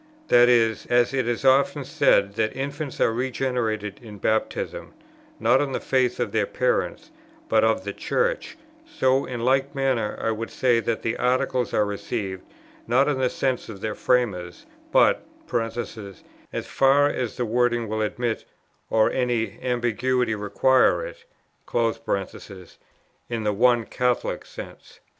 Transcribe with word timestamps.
That 0.29 0.49
is, 0.49 0.87
as 0.87 1.13
it 1.13 1.27
is 1.27 1.45
often 1.45 1.85
said 1.85 2.33
that 2.33 2.55
infants 2.57 2.99
are 2.99 3.13
regenerated 3.13 3.99
in 4.01 4.17
Baptism, 4.17 4.95
not 5.39 5.61
on 5.61 5.73
the 5.73 5.79
faith 5.79 6.19
of 6.19 6.31
their 6.31 6.47
parents, 6.47 7.11
but 7.47 7.63
of 7.63 7.83
the 7.83 7.93
Church, 7.93 8.57
so 8.83 9.25
in 9.25 9.41
like 9.45 9.75
manner 9.75 10.17
I 10.19 10.31
would 10.31 10.49
say 10.49 10.79
that 10.79 11.03
the 11.03 11.17
Articles 11.17 11.71
are 11.71 11.85
received, 11.85 12.41
not 12.87 13.07
in 13.07 13.19
the 13.19 13.29
sense 13.29 13.69
of 13.69 13.81
their 13.81 13.93
framers, 13.93 14.65
but 14.91 15.23
(as 15.53 16.65
far 16.65 17.07
as 17.07 17.37
the 17.37 17.45
wording 17.45 17.87
will 17.87 18.01
admit 18.01 18.45
or 18.89 19.11
any 19.11 19.59
ambiguity 19.61 20.33
requires 20.33 21.25
it) 21.67 22.77
in 23.29 23.43
the 23.43 23.53
one 23.53 23.85
Catholic 23.85 24.47
sense." 24.47 24.99